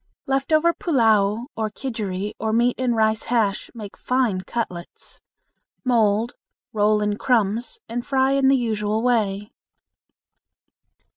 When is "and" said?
2.79-2.95, 7.87-8.03